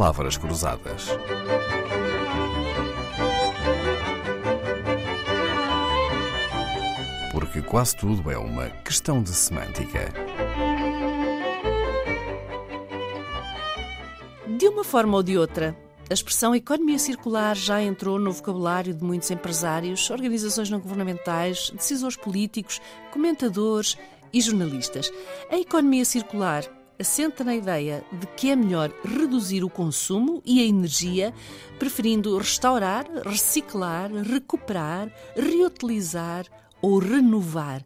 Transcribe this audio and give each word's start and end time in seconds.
palavras 0.00 0.38
cruzadas. 0.38 1.08
Porque 7.30 7.60
quase 7.60 7.96
tudo 7.98 8.30
é 8.30 8.38
uma 8.38 8.70
questão 8.82 9.22
de 9.22 9.28
semântica. 9.28 10.10
De 14.56 14.68
uma 14.68 14.84
forma 14.84 15.18
ou 15.18 15.22
de 15.22 15.36
outra, 15.36 15.76
a 16.08 16.14
expressão 16.14 16.54
economia 16.54 16.98
circular 16.98 17.54
já 17.54 17.82
entrou 17.82 18.18
no 18.18 18.32
vocabulário 18.32 18.94
de 18.94 19.04
muitos 19.04 19.30
empresários, 19.30 20.08
organizações 20.08 20.70
não 20.70 20.80
governamentais, 20.80 21.70
decisores 21.76 22.16
políticos, 22.16 22.80
comentadores 23.12 23.98
e 24.32 24.40
jornalistas. 24.40 25.12
A 25.50 25.58
economia 25.58 26.06
circular 26.06 26.64
assenta 27.00 27.42
na 27.42 27.56
ideia 27.56 28.04
de 28.12 28.26
que 28.28 28.50
é 28.50 28.56
melhor 28.56 28.92
reduzir 29.02 29.64
o 29.64 29.70
consumo 29.70 30.42
e 30.44 30.60
a 30.60 30.64
energia, 30.64 31.32
preferindo 31.78 32.36
restaurar, 32.36 33.06
reciclar, 33.24 34.12
recuperar, 34.12 35.10
reutilizar 35.34 36.46
ou 36.82 36.98
renovar, 36.98 37.84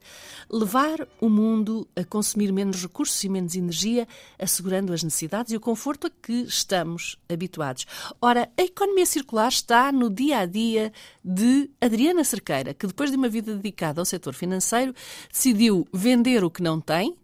levar 0.51 1.07
o 1.21 1.29
mundo 1.29 1.89
a 1.97 2.05
consumir 2.05 2.53
menos 2.53 2.83
recursos 2.83 3.23
e 3.25 3.29
menos 3.29 3.57
energia, 3.57 4.07
assegurando 4.39 4.93
as 4.93 5.03
necessidades 5.03 5.53
e 5.53 5.57
o 5.57 5.61
conforto 5.61 6.07
a 6.07 6.11
que 6.11 6.43
estamos 6.43 7.19
habituados. 7.29 7.87
Ora, 8.21 8.49
a 8.57 8.63
economia 8.63 9.07
circular 9.07 9.49
está 9.49 9.91
no 9.91 10.09
dia 10.11 10.39
a 10.39 10.47
dia 10.47 10.93
de 11.25 11.71
Adriana 11.81 12.23
Cerqueira, 12.25 12.75
que 12.75 12.87
depois 12.87 13.11
de 13.11 13.17
uma 13.17 13.29
vida 13.29 13.55
dedicada 13.55 14.01
ao 14.01 14.05
setor 14.05 14.35
financeiro, 14.35 14.95
decidiu 15.33 15.87
vender 15.93 16.45
o 16.45 16.51
que 16.51 16.63
não 16.63 16.81
tem, 16.81 17.17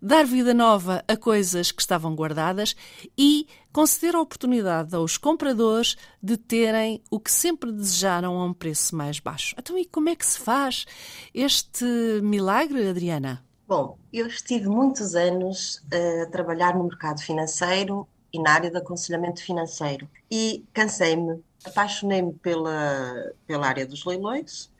dar 0.00 0.24
vida 0.24 0.54
nova 0.54 1.04
a 1.06 1.16
coisas 1.16 1.70
que 1.70 1.80
estavam 1.80 2.14
guardadas 2.14 2.74
e 3.16 3.46
conceder 3.72 4.14
a 4.14 4.20
oportunidade 4.20 4.94
aos 4.94 5.16
compradores 5.16 5.96
de 6.22 6.36
terem 6.36 7.02
o 7.10 7.18
que 7.18 7.30
sempre 7.30 7.72
desejaram 7.72 8.38
a 8.38 8.44
um 8.44 8.52
preço 8.52 8.94
mais 8.94 9.18
baixo. 9.18 9.54
Então, 9.58 9.76
e 9.78 9.84
como 9.84 10.08
é 10.08 10.16
que 10.16 10.26
se 10.26 10.38
faz 10.38 10.86
este 11.34 11.84
milagre, 12.22 12.88
Adriana? 12.88 13.44
Bom, 13.66 13.98
eu 14.12 14.26
estive 14.26 14.68
muitos 14.68 15.14
anos 15.14 15.82
a 15.90 16.30
trabalhar 16.30 16.76
no 16.76 16.84
mercado 16.84 17.20
financeiro 17.20 18.06
e 18.32 18.40
na 18.40 18.52
área 18.52 18.70
de 18.70 18.76
aconselhamento 18.76 19.42
financeiro 19.42 20.08
e 20.30 20.64
cansei-me, 20.72 21.42
apaixonei-me 21.64 22.34
pela, 22.34 23.32
pela 23.46 23.66
área 23.66 23.86
dos 23.86 24.04
leilões 24.04 24.70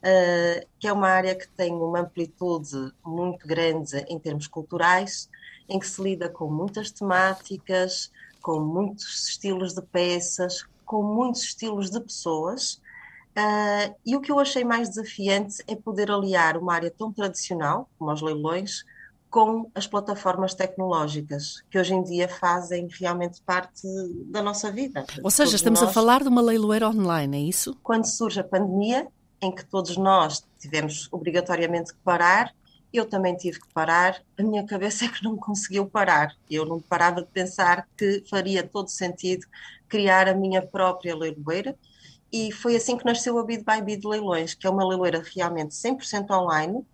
uh, 0.00 0.66
que 0.78 0.88
é 0.88 0.92
uma 0.92 1.08
área 1.08 1.34
que 1.34 1.48
tem 1.48 1.72
uma 1.72 2.00
amplitude 2.00 2.92
muito 3.04 3.46
grande 3.46 3.98
em 4.08 4.18
termos 4.18 4.46
culturais, 4.46 5.28
em 5.68 5.78
que 5.78 5.86
se 5.86 6.02
lida 6.02 6.28
com 6.28 6.50
muitas 6.50 6.90
temáticas, 6.90 8.10
com 8.42 8.60
muitos 8.60 9.28
estilos 9.28 9.74
de 9.74 9.82
peças, 9.82 10.64
com 10.84 11.02
muitos 11.02 11.42
estilos 11.42 11.90
de 11.90 12.00
pessoas. 12.00 12.80
Uh, 13.30 13.94
e 14.04 14.16
o 14.16 14.20
que 14.20 14.32
eu 14.32 14.40
achei 14.40 14.64
mais 14.64 14.88
desafiante 14.88 15.62
é 15.68 15.76
poder 15.76 16.10
aliar 16.10 16.56
uma 16.56 16.74
área 16.74 16.90
tão 16.90 17.12
tradicional, 17.12 17.88
como 17.98 18.12
os 18.12 18.20
leilões, 18.20 18.84
com 19.30 19.70
as 19.76 19.86
plataformas 19.86 20.54
tecnológicas, 20.54 21.62
que 21.70 21.78
hoje 21.78 21.94
em 21.94 22.02
dia 22.02 22.28
fazem 22.28 22.88
realmente 22.98 23.40
parte 23.42 23.86
da 24.26 24.42
nossa 24.42 24.72
vida. 24.72 25.06
Ou 25.22 25.30
seja, 25.30 25.54
estamos 25.54 25.80
nós, 25.80 25.90
a 25.90 25.92
falar 25.92 26.22
de 26.22 26.28
uma 26.28 26.42
leiloeira 26.42 26.88
online, 26.88 27.36
é 27.36 27.40
isso? 27.40 27.76
Quando 27.80 28.06
surge 28.06 28.40
a 28.40 28.44
pandemia, 28.44 29.06
em 29.40 29.50
que 29.54 29.64
todos 29.64 29.96
nós 29.96 30.46
tivemos 30.58 31.08
obrigatoriamente 31.10 31.92
que 31.92 32.00
parar, 32.00 32.54
eu 32.92 33.06
também 33.06 33.36
tive 33.36 33.60
que 33.60 33.72
parar, 33.72 34.20
a 34.38 34.42
minha 34.42 34.66
cabeça 34.66 35.04
é 35.06 35.08
que 35.08 35.22
não 35.22 35.36
conseguiu 35.36 35.86
parar. 35.86 36.34
Eu 36.50 36.66
não 36.66 36.80
parava 36.80 37.22
de 37.22 37.28
pensar 37.28 37.88
que 37.96 38.24
faria 38.28 38.66
todo 38.66 38.88
sentido 38.88 39.46
criar 39.88 40.28
a 40.28 40.34
minha 40.34 40.62
própria 40.62 41.16
leiloeira, 41.16 41.76
e 42.32 42.52
foi 42.52 42.76
assim 42.76 42.96
que 42.96 43.04
nasceu 43.04 43.38
a 43.38 43.44
Bid 43.44 43.64
by 43.64 43.82
Bid 43.82 44.06
Leilões, 44.06 44.54
que 44.54 44.66
é 44.66 44.70
uma 44.70 44.86
leiloeira 44.86 45.22
realmente 45.34 45.74
100% 45.74 46.30
online, 46.30 46.86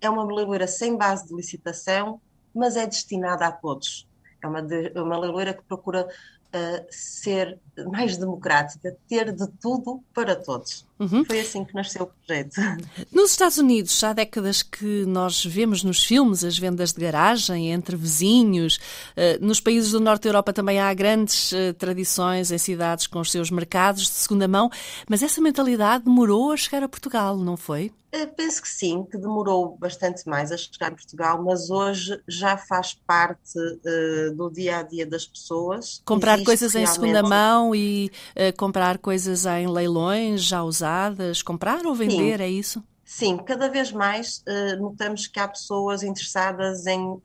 é 0.00 0.10
uma 0.10 0.24
leiloeira 0.24 0.66
sem 0.66 0.96
base 0.96 1.26
de 1.26 1.34
licitação, 1.34 2.20
mas 2.54 2.76
é 2.76 2.86
destinada 2.86 3.46
a 3.46 3.52
todos. 3.52 4.06
É 4.42 4.46
uma, 4.46 4.60
de, 4.60 4.92
uma 4.96 5.18
leiloeira 5.18 5.54
que 5.54 5.62
procura 5.62 6.06
uh, 6.54 6.86
ser 6.90 7.58
mais 7.90 8.16
democrática, 8.16 8.96
ter 9.08 9.32
de 9.32 9.46
tudo 9.60 10.02
para 10.14 10.36
todos. 10.36 10.86
Uhum. 10.98 11.24
Foi 11.24 11.40
assim 11.40 11.64
que 11.64 11.74
nasceu 11.74 12.02
o 12.04 12.06
projeto. 12.06 12.60
Nos 13.10 13.30
Estados 13.32 13.58
Unidos, 13.58 14.02
há 14.04 14.12
décadas 14.12 14.62
que 14.62 15.04
nós 15.06 15.44
vemos 15.44 15.82
nos 15.82 16.04
filmes 16.04 16.44
as 16.44 16.56
vendas 16.56 16.92
de 16.92 17.00
garagem 17.00 17.72
entre 17.72 17.96
vizinhos. 17.96 18.78
Eh, 19.16 19.38
nos 19.40 19.60
países 19.60 19.90
do 19.90 20.00
norte 20.00 20.24
da 20.24 20.28
Europa 20.28 20.52
também 20.52 20.78
há 20.78 20.92
grandes 20.94 21.52
eh, 21.52 21.72
tradições 21.72 22.52
em 22.52 22.58
cidades 22.58 23.06
com 23.06 23.18
os 23.18 23.32
seus 23.32 23.50
mercados 23.50 24.02
de 24.02 24.14
segunda 24.14 24.46
mão, 24.46 24.70
mas 25.08 25.22
essa 25.22 25.40
mentalidade 25.40 26.04
demorou 26.04 26.52
a 26.52 26.56
chegar 26.56 26.84
a 26.84 26.88
Portugal, 26.88 27.36
não 27.36 27.56
foi? 27.56 27.90
Penso 28.36 28.60
que 28.60 28.68
sim, 28.68 29.06
que 29.10 29.16
demorou 29.16 29.76
bastante 29.78 30.28
mais 30.28 30.52
a 30.52 30.56
chegar 30.56 30.88
a 30.88 30.94
Portugal, 30.94 31.42
mas 31.42 31.70
hoje 31.70 32.20
já 32.28 32.58
faz 32.58 32.92
parte 33.06 33.58
uh, 33.58 34.36
do 34.36 34.50
dia 34.50 34.78
a 34.78 34.82
dia 34.82 35.06
das 35.06 35.26
pessoas. 35.26 36.02
Comprar 36.04 36.34
Existe 36.34 36.46
coisas 36.46 36.72
realmente... 36.74 36.90
em 36.90 36.94
segunda 36.94 37.22
mão 37.22 37.74
e 37.74 38.10
uh, 38.36 38.56
comprar 38.58 38.98
coisas 38.98 39.46
em 39.46 39.66
leilões 39.66 40.42
já 40.42 40.62
usadas 40.62 41.42
comprar 41.42 41.86
ou 41.86 41.94
vender, 41.94 42.38
Sim. 42.38 42.44
é 42.44 42.48
isso? 42.50 42.82
Sim, 43.04 43.38
cada 43.38 43.68
vez 43.68 43.90
mais 43.92 44.42
uh, 44.48 44.80
notamos 44.80 45.26
que 45.26 45.40
há 45.40 45.48
pessoas 45.48 46.02
interessadas 46.02 46.86
em 46.86 47.20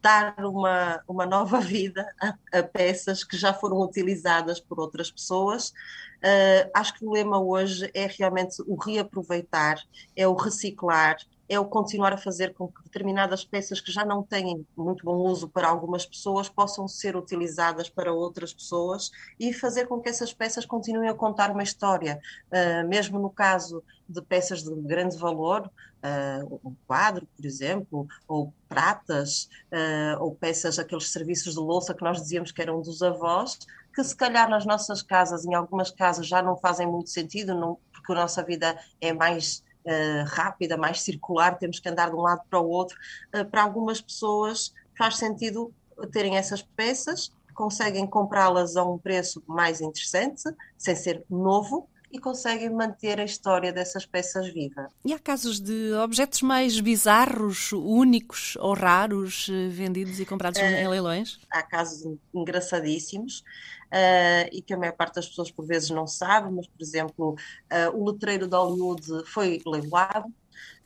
dar 0.00 0.34
uma, 0.38 1.02
uma 1.06 1.26
nova 1.26 1.60
vida 1.60 2.06
a, 2.20 2.34
a, 2.58 2.62
peças 2.62 3.22
que 3.24 3.36
já 3.36 3.52
foram 3.52 3.78
utilizadas 3.80 4.60
por 4.60 4.80
outras 4.80 5.10
pessoas. 5.10 5.70
Uh, 6.18 6.70
acho 6.74 6.94
que 6.94 7.04
o 7.04 7.12
lema 7.12 7.40
hoje 7.40 7.90
é 7.94 8.06
realmente 8.06 8.62
o 8.66 8.76
reaproveitar, 8.76 9.78
é 10.16 10.26
o 10.26 10.34
reciclar, 10.34 11.16
é 11.50 11.58
o 11.58 11.64
continuar 11.64 12.12
a 12.12 12.16
fazer 12.16 12.54
com 12.54 12.68
que 12.68 12.80
determinadas 12.84 13.44
peças 13.44 13.80
que 13.80 13.90
já 13.90 14.04
não 14.04 14.22
têm 14.22 14.64
muito 14.76 15.04
bom 15.04 15.16
uso 15.16 15.48
para 15.48 15.66
algumas 15.66 16.06
pessoas 16.06 16.48
possam 16.48 16.86
ser 16.86 17.16
utilizadas 17.16 17.90
para 17.90 18.12
outras 18.12 18.54
pessoas 18.54 19.10
e 19.38 19.52
fazer 19.52 19.88
com 19.88 20.00
que 20.00 20.08
essas 20.08 20.32
peças 20.32 20.64
continuem 20.64 21.10
a 21.10 21.14
contar 21.14 21.50
uma 21.50 21.64
história. 21.64 22.20
Uh, 22.52 22.86
mesmo 22.88 23.18
no 23.18 23.28
caso 23.28 23.82
de 24.08 24.22
peças 24.22 24.62
de 24.62 24.72
grande 24.82 25.16
valor, 25.16 25.66
uh, 25.66 26.60
um 26.64 26.76
quadro, 26.86 27.26
por 27.36 27.44
exemplo, 27.44 28.06
ou 28.28 28.54
pratas, 28.68 29.48
uh, 29.72 30.22
ou 30.22 30.36
peças, 30.36 30.78
aqueles 30.78 31.10
serviços 31.10 31.54
de 31.54 31.60
louça 31.60 31.92
que 31.92 32.04
nós 32.04 32.22
dizíamos 32.22 32.52
que 32.52 32.62
eram 32.62 32.80
dos 32.80 33.02
avós, 33.02 33.58
que 33.92 34.04
se 34.04 34.14
calhar 34.14 34.48
nas 34.48 34.64
nossas 34.64 35.02
casas, 35.02 35.44
em 35.44 35.52
algumas 35.52 35.90
casas, 35.90 36.28
já 36.28 36.40
não 36.40 36.56
fazem 36.56 36.86
muito 36.86 37.10
sentido, 37.10 37.56
não, 37.56 37.76
porque 37.92 38.12
a 38.12 38.14
nossa 38.14 38.40
vida 38.40 38.78
é 39.00 39.12
mais 39.12 39.64
uh, 39.86 40.24
rápida, 40.26 40.76
mais 40.76 41.02
circular, 41.02 41.58
temos 41.58 41.78
que 41.78 41.88
andar 41.88 42.10
de 42.10 42.16
um 42.16 42.22
lado 42.22 42.42
para 42.48 42.60
o 42.60 42.68
outro. 42.68 42.96
Uh, 43.34 43.44
para 43.44 43.62
algumas 43.62 44.00
pessoas 44.00 44.72
faz 44.96 45.16
sentido 45.16 45.72
terem 46.12 46.36
essas 46.36 46.62
peças, 46.62 47.32
conseguem 47.54 48.06
comprá-las 48.06 48.76
a 48.76 48.84
um 48.84 48.96
preço 48.96 49.42
mais 49.46 49.82
interessante, 49.82 50.42
sem 50.78 50.96
ser 50.96 51.22
novo, 51.28 51.89
e 52.10 52.18
conseguem 52.18 52.70
manter 52.70 53.20
a 53.20 53.24
história 53.24 53.72
dessas 53.72 54.04
peças 54.04 54.52
viva. 54.52 54.88
E 55.04 55.12
há 55.12 55.18
casos 55.18 55.60
de 55.60 55.92
objetos 55.94 56.42
mais 56.42 56.80
bizarros, 56.80 57.72
únicos 57.72 58.56
ou 58.56 58.74
raros 58.74 59.48
eh, 59.50 59.68
vendidos 59.68 60.18
e 60.18 60.26
comprados 60.26 60.60
uh, 60.60 60.64
em 60.64 60.88
leilões? 60.88 61.38
Há 61.50 61.62
casos 61.62 62.16
engraçadíssimos 62.34 63.44
uh, 63.90 64.48
e 64.52 64.60
que 64.60 64.74
a 64.74 64.78
maior 64.78 64.92
parte 64.92 65.16
das 65.16 65.28
pessoas 65.28 65.50
por 65.50 65.64
vezes 65.64 65.90
não 65.90 66.06
sabe, 66.06 66.50
mas, 66.50 66.66
por 66.66 66.82
exemplo, 66.82 67.36
uh, 67.72 67.96
o 67.96 68.10
letreiro 68.10 68.48
de 68.48 68.56
Hollywood 68.56 69.24
foi 69.26 69.60
leiloado, 69.66 70.32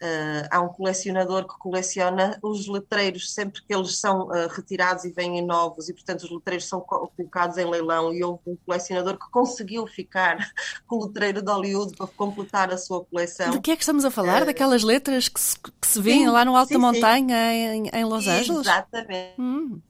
Uh, 0.03 0.47
há 0.51 0.61
um 0.61 0.69
colecionador 0.69 1.47
que 1.47 1.57
coleciona 1.59 2.39
os 2.43 2.67
letreiros 2.67 3.33
sempre 3.33 3.63
que 3.63 3.75
eles 3.75 3.97
são 3.99 4.27
uh, 4.27 4.49
retirados 4.51 5.05
e 5.05 5.11
vêm 5.11 5.41
novos, 5.41 5.89
e 5.89 5.95
portanto 5.95 6.25
os 6.25 6.31
letreiros 6.31 6.67
são 6.67 6.81
colocados 6.81 7.57
em 7.57 7.65
leilão. 7.65 8.13
E 8.13 8.23
houve 8.23 8.41
um 8.47 8.57
colecionador 8.67 9.19
que 9.19 9.31
conseguiu 9.31 9.87
ficar 9.87 10.37
com 10.87 10.97
o 10.97 11.07
letreiro 11.07 11.41
de 11.41 11.51
Hollywood 11.51 11.97
para 11.97 12.07
completar 12.09 12.73
a 12.73 12.77
sua 12.77 13.05
coleção. 13.05 13.51
Do 13.53 13.63
que 13.63 13.71
é 13.71 13.77
que 13.77 13.83
estamos 13.83 14.05
a 14.05 14.11
falar? 14.11 14.43
Uh, 14.43 14.47
Daquelas 14.47 14.83
letras 14.83 15.29
que 15.29 15.41
se, 15.41 15.59
que 15.59 15.87
se 15.87 16.01
vêem 16.01 16.29
lá 16.29 16.45
no 16.45 16.57
alto 16.57 16.69
sim, 16.69 16.75
da 16.75 16.81
montanha 16.81 17.53
em, 17.55 17.89
em, 17.89 18.05
Los 18.05 18.27
Angeles? 18.27 18.67
Exatamente. 18.67 19.41
Hum 19.41 19.81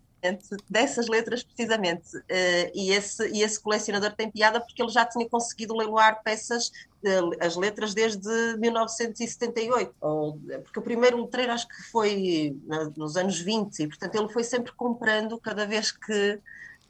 dessas 0.69 1.09
letras 1.09 1.43
precisamente. 1.43 2.17
Uh, 2.17 2.71
e, 2.75 2.93
esse, 2.93 3.27
e 3.29 3.43
esse 3.43 3.61
colecionador 3.61 4.13
tem 4.13 4.31
piada 4.31 4.61
porque 4.61 4.83
ele 4.83 4.91
já 4.91 5.05
tinha 5.05 5.29
conseguido 5.29 5.77
leiloar 5.77 6.23
peças, 6.23 6.69
uh, 6.69 7.31
as 7.41 7.57
letras 7.57 7.95
desde 7.95 8.57
1978, 8.59 9.95
ou, 10.01 10.39
porque 10.63 10.79
o 10.79 10.83
primeiro 10.83 11.23
letreiro 11.23 11.53
acho 11.53 11.69
que 11.69 11.83
foi 11.91 12.57
nos 12.97 13.17
anos 13.17 13.39
20, 13.39 13.81
e 13.81 13.89
portanto 13.89 14.15
ele 14.15 14.29
foi 14.29 14.45
sempre 14.45 14.73
comprando 14.73 15.39
cada 15.39 15.67
vez 15.67 15.93
que 15.93 16.41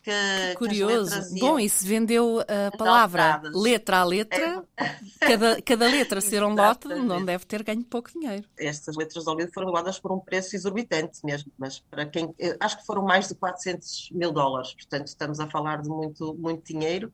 que. 0.04 0.50
que 0.50 0.54
curioso. 0.56 1.34
Bom, 1.40 1.58
e 1.58 1.68
se 1.68 1.86
vendeu 1.86 2.40
a 2.40 2.76
palavra 2.76 3.40
letra 3.52 3.98
a 3.98 4.04
letra, 4.04 4.64
é. 4.76 4.96
cada, 5.18 5.62
cada 5.62 5.86
letra 5.86 6.20
ser 6.20 6.42
um 6.42 6.54
lote, 6.54 6.88
não 6.88 7.24
deve 7.24 7.46
ter 7.46 7.62
ganho 7.62 7.82
pouco 7.82 8.12
dinheiro. 8.12 8.44
Estas 8.56 8.96
letras 8.96 9.24
de 9.24 9.30
óleo 9.30 9.50
foram 9.52 9.68
levadas 9.68 9.98
por 9.98 10.12
um 10.12 10.20
preço 10.20 10.54
exorbitante 10.54 11.20
mesmo, 11.24 11.50
mas 11.58 11.80
para 11.80 12.04
quem. 12.06 12.34
Acho 12.60 12.78
que 12.78 12.86
foram 12.86 13.02
mais 13.02 13.28
de 13.28 13.34
400 13.34 14.10
mil 14.12 14.30
dólares, 14.30 14.74
portanto, 14.74 15.08
estamos 15.08 15.40
a 15.40 15.48
falar 15.48 15.80
de 15.80 15.88
muito, 15.88 16.34
muito 16.34 16.72
dinheiro 16.72 17.12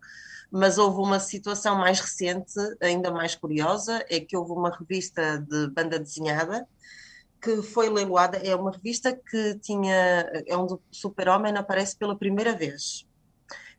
mas 0.52 0.78
houve 0.78 0.98
uma 0.98 1.20
situação 1.20 1.78
mais 1.78 2.00
recente, 2.00 2.58
ainda 2.80 3.12
mais 3.12 3.36
curiosa, 3.36 4.04
é 4.10 4.18
que 4.18 4.36
houve 4.36 4.50
uma 4.50 4.76
revista 4.76 5.38
de 5.38 5.68
banda 5.68 5.96
desenhada 5.96 6.66
que 7.40 7.62
foi 7.62 7.88
leiloada, 7.88 8.38
é 8.38 8.54
uma 8.54 8.70
revista 8.70 9.14
que 9.14 9.58
tinha, 9.60 10.30
é 10.46 10.56
onde 10.56 10.74
o 10.74 10.80
Super-Homem 10.90 11.56
aparece 11.56 11.96
pela 11.96 12.16
primeira 12.16 12.54
vez. 12.54 13.06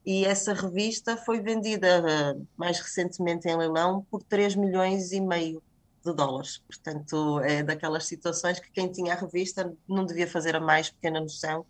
E 0.05 0.25
essa 0.25 0.53
revista 0.53 1.15
foi 1.15 1.41
vendida 1.41 2.01
uh, 2.01 2.47
mais 2.57 2.79
recentemente 2.79 3.47
em 3.47 3.55
leilão 3.55 4.05
por 4.09 4.23
3 4.23 4.55
milhões 4.55 5.11
e 5.11 5.21
meio 5.21 5.61
de 6.03 6.13
dólares. 6.13 6.63
Portanto, 6.67 7.39
é 7.41 7.61
daquelas 7.61 8.07
situações 8.07 8.59
que 8.59 8.71
quem 8.71 8.91
tinha 8.91 9.13
a 9.13 9.17
revista 9.17 9.71
não 9.87 10.05
devia 10.05 10.27
fazer 10.27 10.55
a 10.55 10.59
mais 10.59 10.89
pequena 10.89 11.19
noção 11.19 11.65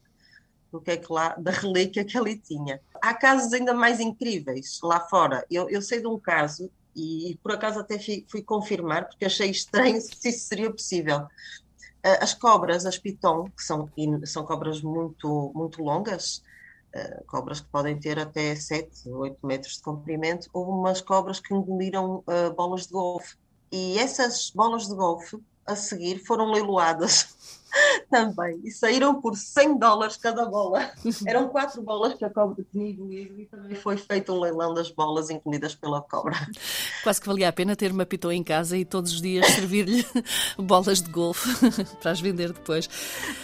do 0.71 0.79
que 0.79 0.91
é 0.91 0.97
que 0.97 1.11
lá, 1.11 1.35
da 1.37 1.51
relíquia 1.51 2.05
que 2.05 2.17
ali 2.17 2.37
tinha. 2.37 2.79
Há 3.01 3.13
casos 3.13 3.51
ainda 3.51 3.73
mais 3.73 3.99
incríveis 3.99 4.79
lá 4.81 5.01
fora. 5.01 5.45
Eu, 5.51 5.69
eu 5.69 5.81
sei 5.81 5.99
de 5.99 6.07
um 6.07 6.17
caso, 6.17 6.71
e 6.95 7.37
por 7.43 7.51
acaso 7.51 7.79
até 7.79 7.99
fui, 7.99 8.25
fui, 8.29 8.41
confirmar, 8.41 9.09
porque 9.09 9.25
achei 9.25 9.49
estranho 9.49 9.99
se 9.99 10.29
isso 10.29 10.47
seria 10.47 10.71
possível. 10.71 11.27
As 12.03 12.33
cobras, 12.33 12.85
as 12.85 12.97
piton, 12.97 13.45
que 13.45 13.63
são, 13.63 13.89
são 14.25 14.45
cobras 14.45 14.81
muito, 14.81 15.51
muito 15.53 15.83
longas, 15.83 16.41
Uh, 16.93 17.23
cobras 17.25 17.61
que 17.61 17.69
podem 17.69 17.97
ter 17.97 18.19
até 18.19 18.53
7, 18.53 19.09
8 19.09 19.47
metros 19.47 19.75
de 19.75 19.81
comprimento, 19.81 20.49
houve 20.51 20.71
umas 20.71 20.99
cobras 20.99 21.39
que 21.39 21.53
engoliram 21.53 22.21
uh, 22.27 22.53
bolas 22.53 22.85
de 22.85 22.91
golfe. 22.91 23.37
E 23.71 23.97
essas 23.97 24.51
bolas 24.53 24.89
de 24.89 24.95
golfe, 24.95 25.41
a 25.65 25.73
seguir, 25.73 26.19
foram 26.25 26.51
leiloadas 26.51 27.33
também. 28.09 28.59
E 28.63 28.71
saíram 28.71 29.21
por 29.21 29.35
100 29.35 29.77
dólares 29.77 30.17
cada 30.17 30.45
bola. 30.45 30.91
Eram 31.25 31.49
quatro 31.49 31.81
bolas 31.81 32.13
que 32.13 32.25
a 32.25 32.29
cobra 32.29 32.63
tinha 32.71 32.89
engolido 32.89 33.39
e 33.39 33.45
também 33.45 33.75
foi 33.75 33.97
feito 33.97 34.33
um 34.33 34.39
leilão 34.39 34.73
das 34.73 34.89
bolas 34.91 35.29
engolidas 35.29 35.75
pela 35.75 36.01
cobra. 36.01 36.35
Quase 37.03 37.21
que 37.21 37.27
valia 37.27 37.49
a 37.49 37.53
pena 37.53 37.75
ter 37.75 37.91
uma 37.91 38.05
pitou 38.05 38.31
em 38.31 38.43
casa 38.43 38.77
e 38.77 38.85
todos 38.85 39.13
os 39.13 39.21
dias 39.21 39.45
servir-lhe 39.47 40.05
bolas 40.57 41.01
de 41.01 41.09
golfe 41.09 41.49
para 42.01 42.11
as 42.11 42.19
vender 42.19 42.53
depois. 42.53 42.89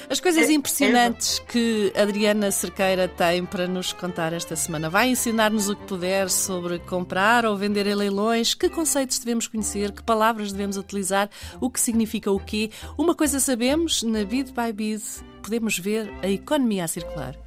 As 0.10 0.20
coisas 0.20 0.50
é, 0.50 0.54
impressionantes 0.54 1.40
que 1.40 1.92
Adriana 1.96 2.52
Cerqueira 2.52 3.08
tem 3.08 3.46
para 3.46 3.68
nos 3.68 3.92
contar 3.94 4.34
esta 4.34 4.56
semana. 4.56 4.90
Vai 4.90 5.10
ensinar-nos 5.10 5.70
o 5.70 5.76
que 5.76 5.86
puder 5.86 6.30
sobre 6.30 6.80
comprar 6.80 7.46
ou 7.46 7.58
vender 7.58 7.88
em 7.88 7.96
leilões, 7.96 8.54
que 8.54 8.70
conceitos 8.70 9.20
devemos 9.20 9.48
conhecer, 9.48 9.92
que 9.92 10.04
palavras 10.04 10.52
devemos 10.52 10.78
utilizar, 10.78 11.30
o 11.60 11.70
que 11.70 11.80
significa 11.80 12.32
o 12.32 12.40
quê. 12.40 12.72
Uma 12.98 13.16
coisa 13.16 13.40
sabemos, 13.40 14.04
na 14.18 14.26
Bid 14.26 14.52
by 14.52 14.74
Bid 14.74 15.02
podemos 15.44 15.78
ver 15.78 16.12
a 16.24 16.28
economia 16.28 16.86
a 16.86 16.88
circular. 16.88 17.38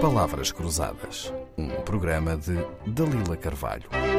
Palavras 0.00 0.52
Cruzadas, 0.52 1.34
um 1.58 1.68
programa 1.82 2.36
de 2.36 2.54
Dalila 2.86 3.36
Carvalho. 3.36 4.09